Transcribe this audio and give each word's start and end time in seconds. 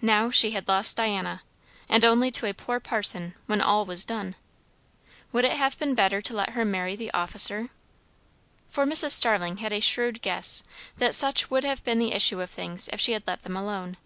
Now 0.00 0.28
she 0.28 0.50
had 0.50 0.66
lost 0.66 0.96
Diana. 0.96 1.44
And 1.88 2.04
only 2.04 2.32
to 2.32 2.46
a 2.46 2.52
poor 2.52 2.80
parson 2.80 3.36
when 3.46 3.60
all 3.60 3.84
was 3.84 4.04
done! 4.04 4.34
Would 5.30 5.44
it 5.44 5.52
have 5.52 5.78
been 5.78 5.94
better 5.94 6.20
to 6.20 6.34
let 6.34 6.50
her 6.50 6.64
marry 6.64 6.96
the 6.96 7.12
officer? 7.12 7.68
For 8.68 8.84
Mrs. 8.84 9.12
Starling 9.12 9.58
had 9.58 9.72
a 9.72 9.78
shrewd 9.78 10.20
guess 10.20 10.64
that 10.98 11.14
such 11.14 11.48
would 11.48 11.62
have 11.62 11.84
been 11.84 12.00
the 12.00 12.10
issue 12.12 12.40
of 12.40 12.50
things 12.50 12.88
if 12.92 12.98
she 13.00 13.12
had 13.12 13.22
let 13.24 13.42
them 13.44 13.56
alone. 13.56 13.98